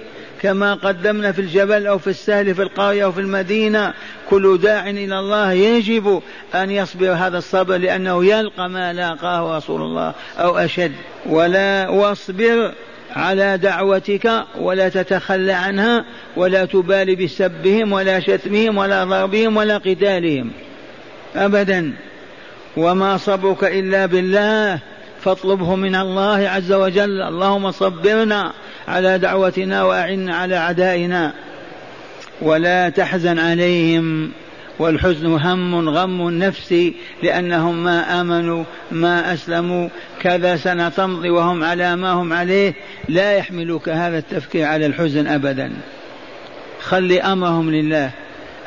[0.42, 3.94] كما قدمنا في الجبل أو في السهل في القرية أو في المدينة
[4.30, 6.22] كل داع إلى الله يجب
[6.54, 10.92] أن يصبر هذا الصبر لأنه يلقى ما لاقاه رسول الله أو أشد.
[11.26, 12.72] ولا واصبر
[13.16, 16.04] على دعوتك ولا تتخلى عنها
[16.36, 20.50] ولا تبالي بسبهم ولا شتمهم ولا ضربهم ولا قتالهم.
[21.36, 21.92] أبدا.
[22.76, 24.78] وما صبرك إلا بالله
[25.20, 27.22] فاطلبه من الله عز وجل.
[27.22, 28.52] اللهم صبرنا
[28.88, 31.32] على دعوتنا وأعنا على اعدائنا
[32.42, 34.30] ولا تحزن عليهم.
[34.78, 39.88] والحزن هم غم نفسي لأنهم ما آمنوا ما أسلموا.
[40.20, 42.74] كذا سنه تمضي وهم على ما هم عليه.
[43.08, 45.72] لا يحملك هذا التفكير على الحزن ابدا.
[46.80, 48.10] خلي أمرهم لله.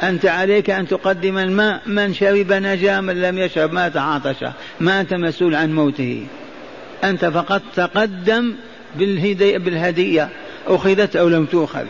[0.03, 5.13] أنت عليك أن تقدم الماء من شرب نجا من لم يشرب مات عاطشا ما أنت
[5.13, 6.25] مسؤول عن موته.
[7.03, 8.53] أنت فقط تقدم
[8.95, 10.29] بالهدية
[10.67, 11.85] أخذت أو لم تؤخذ.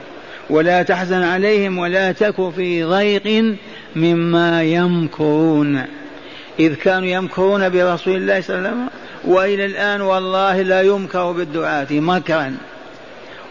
[0.49, 3.55] ولا تحزن عليهم ولا تك في ضيق
[3.95, 5.83] مما يمكرون.
[6.59, 8.89] إذ كانوا يمكرون برسول الله صلى الله عليه وسلم
[9.23, 12.55] وإلى الآن والله لا يمكر بالدعاة مكرا.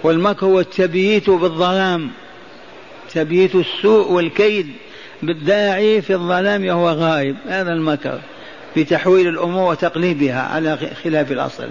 [0.02, 2.10] والمكر هو التبييت بالظلام.
[3.14, 4.66] تبييت السوء والكيد
[5.22, 7.36] بالداعي في الظلام وهو غائب.
[7.48, 8.20] هذا المكر
[8.76, 11.68] بتحويل الأمور وتقليبها على خلاف الأصل.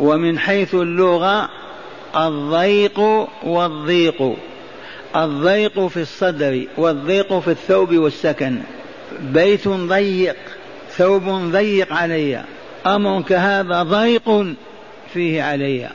[0.00, 1.48] ومن حيث اللغة
[2.16, 3.00] الضيق
[3.42, 4.36] والضيق.
[5.16, 8.58] الضيق في الصدر والضيق في الثوب والسكن.
[9.20, 10.36] بيت ضيق
[10.90, 12.44] ثوب ضيق علي.
[12.86, 14.54] أمر كهذا ضيق
[15.14, 15.88] فيه علي.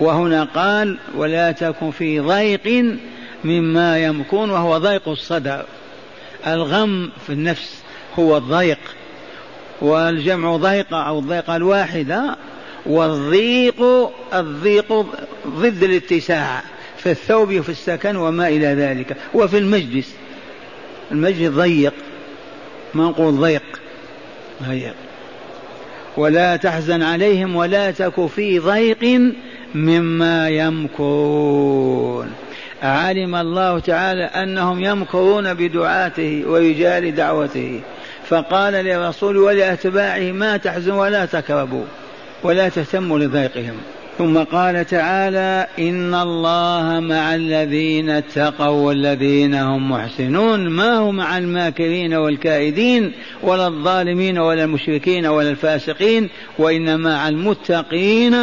[0.00, 2.96] وهنا قال ولا تكن في ضيق
[3.44, 5.64] مما يمكون وهو ضيق الصدر.
[6.46, 7.82] الغم في النفس
[8.18, 8.78] هو الضيق
[9.80, 12.36] والجمع ضيقة أو الضيقة الواحدة
[12.86, 15.06] والضيق الضيق
[15.46, 16.62] ضد الاتساع
[16.96, 19.16] في الثوب وفي السكن وما إلى ذلك.
[19.34, 20.14] وفي المجلس
[21.12, 21.94] المجلس ضيق
[22.94, 23.80] ما نقول ضيق
[24.68, 24.94] ضيق.
[26.16, 29.32] ولا تحزن عليهم ولا تك في ضيق
[29.74, 32.32] مما يمكرون
[32.82, 37.80] علم الله تعالى أنهم يمكرون بدعاته ورجال دعوته.
[38.28, 41.84] فقال للرسول ولأتباعه ما تحزن ولا تكربوا
[42.42, 43.76] ولا تهتموا لضيقهم.
[44.18, 50.68] ثم قال تعالى إن الله مع الذين اتقوا والذين هم محسنون.
[50.68, 58.34] ما هو مع الماكرين والكائدين ولا الظالمين ولا المشركين ولا الفاسقين وإنما مع المتقين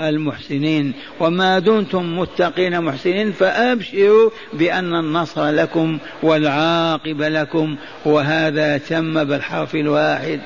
[0.00, 0.92] المحسنين.
[1.20, 7.76] وما دمتم متقين محسنين فأبشروا بأن النصر لكم والعاقب لكم.
[8.04, 10.40] وهذا تم بالحرف الواحد.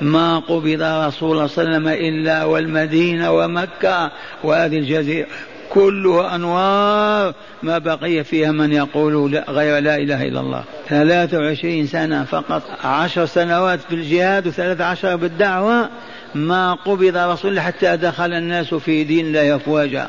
[0.00, 4.10] ما قبض رسول الله صلى الله عليه وسلم إلا والمدينة ومكة.
[4.44, 5.26] وهذه الجزيرة
[5.70, 10.64] كلها أنوار ما بقي فيها من يقول لا غير لا إله إلا الله.
[10.88, 15.88] ثلاثة وعشرين سنة فقط عشر سنوات في الجهاد وثلاث عشر بالدعوة.
[16.34, 20.08] ما قبض رسول الله حتى دخل الناس في دين الله أفواجا.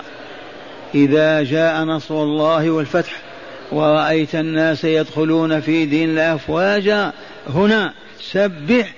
[0.96, 3.22] إذا جاء نصر الله والفتح
[3.72, 7.12] ورأيت الناس يدخلون في دين الله أفواجا.
[7.50, 8.94] هنا سبح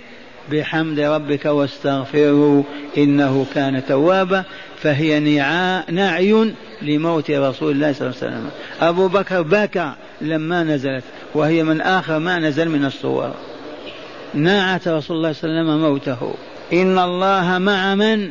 [0.51, 2.63] بحمد ربك واستغفره
[2.97, 4.43] إنه كان توابا
[4.77, 5.19] فهي
[5.89, 8.49] نعي لموت رسول الله صلى الله عليه وسلم.
[8.82, 11.03] أبو بكر بكى لما نزلت
[11.36, 13.34] وهي من آخر ما نزل من الصور.
[14.34, 16.34] نعت رسول الله صلى الله عليه وسلم موته.
[16.73, 18.29] إن الله مع من؟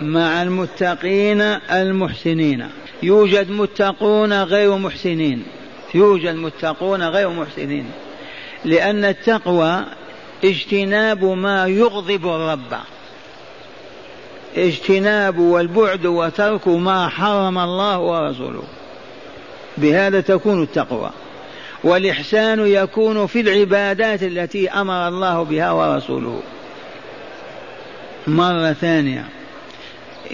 [0.00, 2.66] مع المتقين المحسنين.
[3.02, 5.42] يوجد متقون غير محسنين.
[5.94, 7.86] يوجد متقون غير محسنين.
[8.64, 9.84] لأن التقوى
[10.44, 12.78] اجتناب ما يغضب الرب.
[14.56, 18.62] اجتناب والبعد وترك ما حرم الله ورسوله.
[19.76, 21.10] بهذا تكون التقوى.
[21.84, 26.42] والإحسان يكون في العبادات التي أمر الله بها ورسوله.
[28.26, 29.24] مرة ثانية.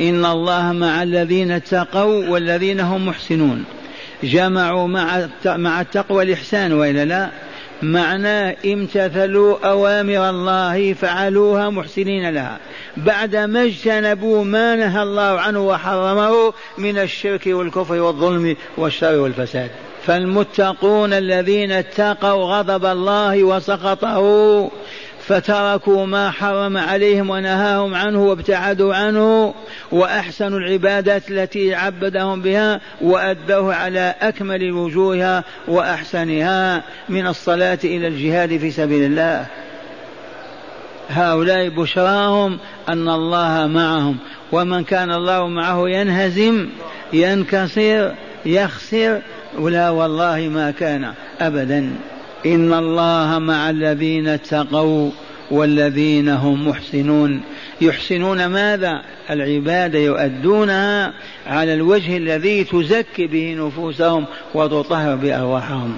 [0.01, 3.64] إن الله مع الذين اتقوا والذين هم محسنون.
[4.23, 7.31] جمعوا مع مع التقوى الإحسان وإلا لا؟
[7.82, 12.58] معناه امتثلوا أوامر الله فعلوها محسنين لها.
[12.96, 19.70] بعدما اجتنبوا ما نهى الله عنه وحرمه من الشرك والكفر والظلم والشر والفساد.
[20.06, 24.20] فالمتقون الذين اتقوا غضب الله وسخطه
[25.26, 29.54] فتركوا ما حرم عليهم ونهاهم عنه وابتعدوا عنه
[29.92, 38.70] وأحسنوا العبادات التي عبدهم بها وادوه على أكمل وجوهها وأحسنها من الصلاة إلى الجهاد في
[38.70, 39.46] سبيل الله.
[41.11, 44.16] هؤلاء بشراهم أن الله معهم
[44.52, 46.68] ومن كان الله معه ينهزم
[47.12, 48.14] ينكسر
[48.46, 49.20] يخسر
[49.59, 51.90] ولا والله ما كان ابدا.
[52.46, 55.11] إن الله مع الذين اتقوا
[55.50, 57.40] والذين هم محسنون.
[57.81, 61.12] يحسنون ماذا؟ العباده يؤدونها
[61.46, 64.24] على الوجه الذي تزكي به نفوسهم
[64.55, 65.96] وتطهر بأرواحهم.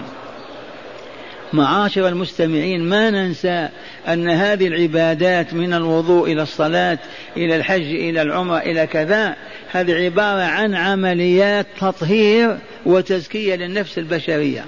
[1.52, 3.68] معاشر المستمعين ما ننسى
[4.08, 6.98] أن هذه العبادات من الوضوء إلى الصلاة
[7.36, 9.36] إلى الحج إلى العمرة إلى كذا
[9.72, 14.64] هذه عبارة عن عمليات تطهير وتزكية للنفس البشرية.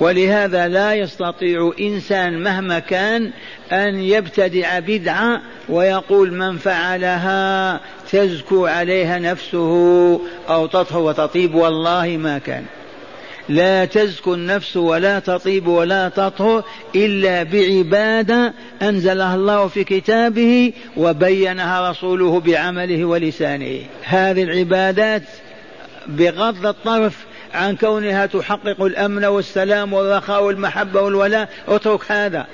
[0.00, 3.30] ولهذا لا يستطيع إنسان مهما كان
[3.72, 12.64] أن يبتدع بدعة ويقول من فعلها تزكو عليها نفسه أو تطهر وتطيب والله ما كان.
[13.48, 22.40] لا تزكو النفس ولا تطيب ولا تطهر إلا بعبادة أنزلها الله في كتابه وبينها رسوله
[22.40, 23.80] بعمله ولسانه.
[24.02, 25.22] هذه العبادات
[26.08, 27.16] بغض الطرف
[27.54, 31.48] عن كونها تحقق الأمن والسلام والرخاء والمحبة والولاء.
[31.68, 32.46] اترك هذا.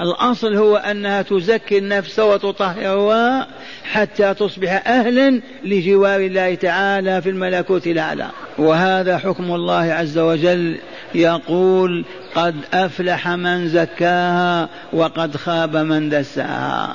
[0.00, 3.46] الأصل هو أنها تزكي النفس وتطهرها
[3.84, 8.28] حتى تصبح أهلا لجوار الله تعالى في الملكوت الأعلى.
[8.58, 10.76] وهذا حكم الله عز وجل
[11.14, 16.94] يقول قد أفلح من زكاها وقد خاب من دساها.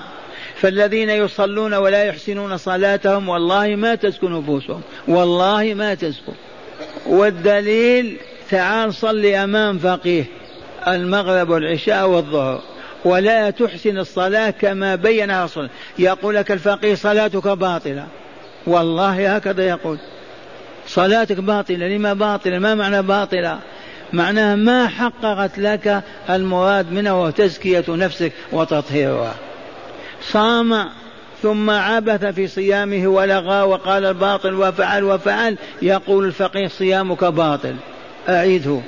[0.55, 4.81] فالذين يصلون ولا يحسنون صلاتهم والله ما تزكو نفوسهم.
[5.07, 6.31] والله ما تزكو.
[7.05, 8.17] والدليل
[8.49, 10.25] تعال صل أمام فقيه
[10.87, 12.61] المغرب والعشاء والظهر
[13.05, 15.69] ولا تحسن الصلاة كما بينها رسول
[15.99, 18.07] يقول لك الفقيه صلاتك باطلة.
[18.67, 19.97] والله هكذا يقول.
[20.87, 23.59] صلاتك باطلة لما باطلة؟ ما معنى باطلة؟
[24.13, 29.35] معناها ما حققت لك المراد منها وهو تزكية نفسك وتطهيرها.
[30.21, 30.89] صام
[31.41, 35.57] ثم عبث في صيامه ولغى وقال الباطل وفعل وفعل.
[35.81, 37.75] يقول الفقيه صيامك باطل.
[38.29, 38.81] أعيده.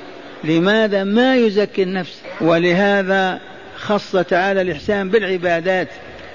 [0.44, 3.40] لماذا ما يزكي النفس؟ ولهذا
[3.76, 5.88] خص تعالى الإحسان بالعبادات.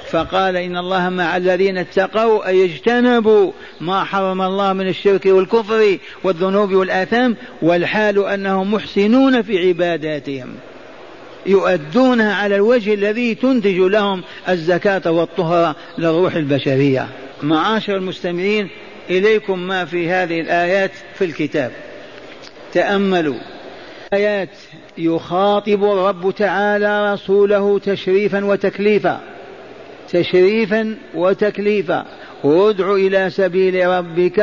[0.09, 3.51] فقال إن الله مع الذين اتقوا أي اجتنبوا
[3.81, 10.55] ما حرم الله من الشرك والكفر والذنوب والآثام والحال أنهم محسنون في عباداتهم.
[11.47, 17.07] يؤدونها على الوجه الذي تنتج لهم الزكاة والطهرة للروح البشرية.
[17.43, 18.69] معاشر المستمعين
[19.09, 21.71] إليكم ما في هذه الآيات في الكتاب.
[22.73, 23.39] تأملوا.
[24.13, 24.49] آيات
[24.97, 29.21] يخاطب الرب تعالى رسوله تشريفا وتكليفا.
[30.09, 32.05] تشريفا وتكليفا.
[32.47, 34.39] وادع إلى سبيل ربك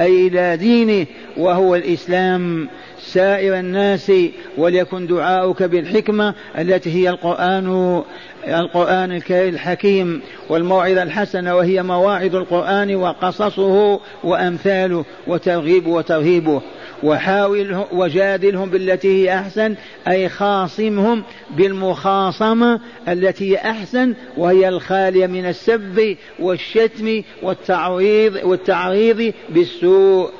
[0.00, 2.68] أي إلى دينه وهو الإسلام.
[3.02, 4.12] سائر الناس
[4.58, 8.02] وليكن دعاؤك بالحكمة التي هي القرآن
[8.48, 16.62] القرآن الكريم الحكيم والموعظة الحسنة وهي مواعظ القرآن وقصصه وأمثاله وترغيب وترهيبه.
[17.02, 19.74] وحاول وجادلهم بالتي هي أحسن
[20.08, 30.30] أي خاصمهم بالمخاصمة التي هي أحسن وهي الخالية من السب والشتم والتعريض والتعريض بالسوء.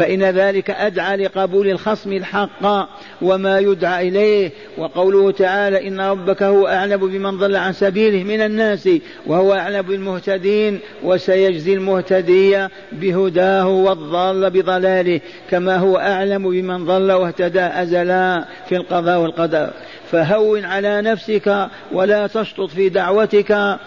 [0.00, 2.88] فإن ذلك أدعى لقبول الخصم الحق
[3.22, 8.88] وما يدعى إليه وقوله تعالى إن ربك هو أعلم بمن ضل عن سبيله من الناس
[9.26, 15.20] وهو أعلم بالمهتدين وسيجزي المهتدي بهداه والضال بضلاله
[15.50, 19.70] كما هو أعلم بمن ضل واهتدى أزلا في القضاء والقدر.
[20.10, 23.78] فهون على نفسك ولا تشطط في دعوتك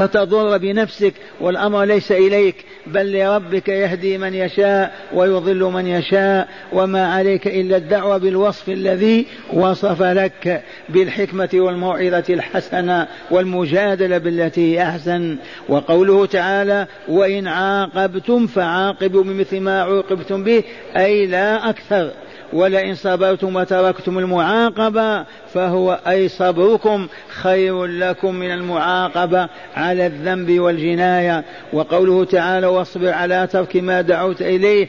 [0.00, 2.54] فتضر بنفسك والأمر ليس إليك.
[2.86, 6.48] بل لربك يهدي من يشاء ويضل من يشاء.
[6.72, 15.36] وما عليك إلا الدعوة بالوصف الذي وصف لك بالحكمة والموعظة الحسنة والمجادلة بالتي أحسن.
[15.68, 20.62] وقوله تعالى وإن عاقبتم فعاقبوا بمثل ما عوقبتم به.
[20.96, 22.10] أي لا أكثر.
[22.52, 25.24] ولئن صبرتم وتركتم المعاقبة
[25.54, 31.44] فهو أي صبركم خير لكم من المعاقبة على الذنب والجناية.
[31.72, 34.88] وقوله تعالى واصبر على ترك ما دعوت إليه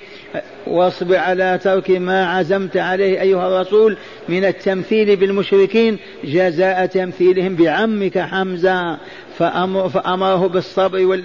[0.67, 3.97] واصبر على ترك ما عزمت عليه أيها الرسول
[4.29, 8.97] من التمثيل بالمشركين جزاء تمثيلهم بعمك حمزة.
[9.37, 11.21] فأمر فأمره بالصبر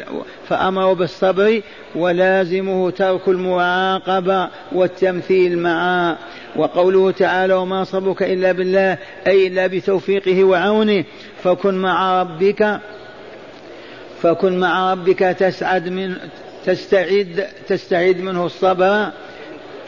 [0.48, 1.62] فأمره بالصبر
[1.94, 6.18] ولازمه ترك المعاقبة والتمثيل معه
[6.56, 11.04] وقوله تعالى وما صبرك إلا بالله أي إلا بتوفيقه وعونه.
[11.44, 12.80] فكن مع ربك
[14.22, 16.14] فكن مع ربك تسعد من
[16.66, 19.10] تستعد تستعد منه الصبر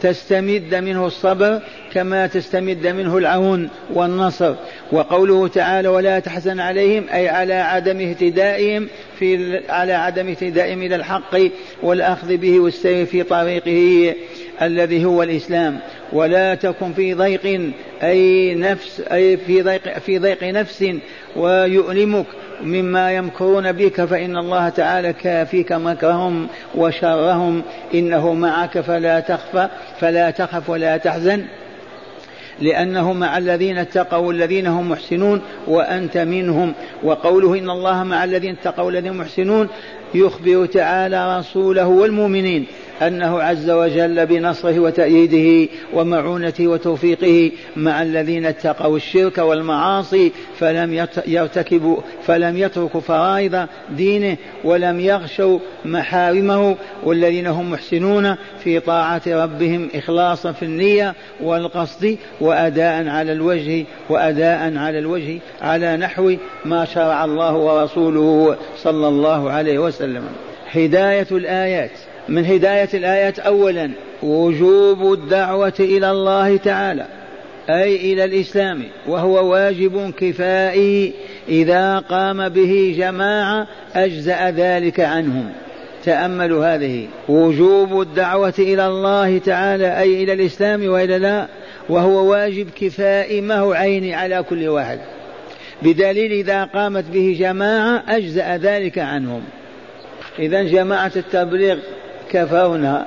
[0.01, 1.61] تستمد منه الصبر
[1.93, 4.55] كما تستمد منه العون والنصر.
[4.91, 8.87] وقوله تعالى ولا تحزن عليهم أي على عدم اهتدائهم
[9.19, 11.37] في على عدم اهتدائهم إلى الحق
[11.83, 14.15] والأخذ به والسير في طريقه
[14.61, 15.79] الذي هو الإسلام.
[16.13, 17.71] ولا تكن في ضيق
[18.03, 20.85] أي نفس أي في ضيق في ضيق نفس
[21.35, 22.25] ويؤلمك
[22.63, 27.61] مما يمكرون بك فإن الله تعالى كافيك مكرهم وشرهم.
[27.93, 29.67] إنه معك فلا تخفى
[29.99, 31.45] فلا تخف ولا تحزن.
[32.61, 36.73] لأنه مع الذين اتقوا والذين هم محسنون وأنت منهم.
[37.03, 39.67] وقوله إن الله مع الذين اتقوا والذين هم محسنون
[40.13, 42.65] يخبر تعالى رسوله والمؤمنين.
[43.01, 52.57] أنه عز وجل بنصره وتأييده ومعونته وتوفيقه مع الذين اتقوا الشرك والمعاصي فلم يرتكبوا فلم
[52.57, 61.15] يتركوا فرائض دينه ولم يغشوا محارمه والذين هم محسنون في طاعة ربهم إخلاصا في النية
[61.41, 66.35] والقصد وأداء على الوجه وأداء على الوجه على نحو
[66.65, 70.23] ما شرع الله ورسوله صلى الله عليه وسلم.
[70.71, 71.91] هداية الآيات.
[72.29, 73.91] من هداية الآيات أولا
[74.23, 77.05] وجوب الدعوة إلى الله تعالى
[77.69, 81.13] أي إلى الإسلام وهو واجب كفائي
[81.49, 85.49] إذا قام به جماعة أجزأ ذلك عنهم.
[86.05, 87.07] تأملوا هذه.
[87.29, 91.47] وجوب الدعوة إلى الله تعالى أي إلى الإسلام وإلى لا
[91.89, 94.99] وهو واجب كفائي ما هو عيني على كل واحد.
[95.81, 99.41] بدليل إذا قامت به جماعة أجزأ ذلك عنهم.
[100.39, 101.77] إذا جماعة التبليغ
[102.29, 103.05] كفونا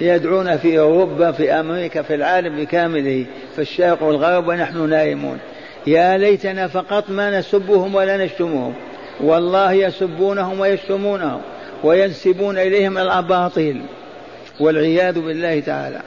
[0.00, 5.38] يدعون في أوروبا في أمريكا في العالم بكامله في الشرق والغرب ونحن نائمون.
[5.86, 8.74] يا ليتنا فقط ما نسبهم ولا نشتمهم.
[9.20, 11.40] والله يسبونهم ويشتمونهم
[11.84, 13.82] وينسبون إليهم الأباطيل.
[14.60, 16.00] والعياذ بالله تعالى.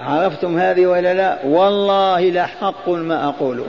[0.00, 3.66] عرفتم هذه ولا لا؟ والله لحق ما أقوله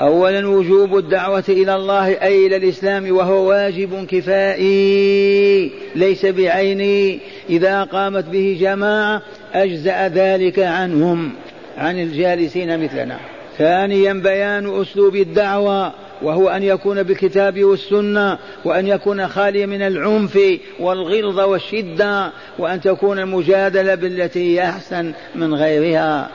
[0.00, 7.18] أولا وجوب الدعوة إلى الله أي إلى الإسلام وهو واجب كفائي ليس بعيني.
[7.50, 9.22] إذا قامت به جماعة
[9.52, 11.32] أجزأ ذلك عنهم
[11.78, 13.18] عن الجالسين مثلنا.
[13.58, 15.92] ثانيا بيان أسلوب الدعوة
[16.22, 20.38] وهو أن يكون بالكتاب والسنة وأن يكون خاليا من العنف
[20.80, 26.30] والغلظة والشدة وأن تكون المجادلة بالتي أحسن من غيرها.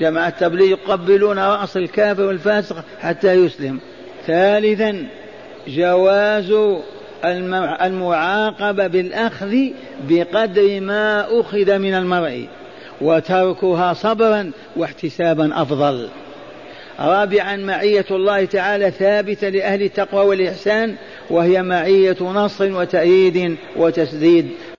[0.00, 3.80] جماعة التبليغ يقبلون رأس الكافر والفاسق حتى يسلم.
[4.26, 5.06] ثالثا
[5.68, 6.54] جواز
[7.82, 9.56] المعاقبة بالأخذ
[10.08, 12.46] بقدر ما أخذ من المرء
[13.00, 16.08] وتركها صبرا واحتسابا أفضل.
[17.00, 20.94] رابعا معية الله تعالى ثابتة لأهل التقوى والإحسان
[21.30, 24.48] وهي معية نصر وتأييد وتسديد.